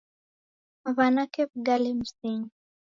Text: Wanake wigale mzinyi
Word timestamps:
Wanake 0.97 1.41
wigale 1.49 1.89
mzinyi 1.99 2.49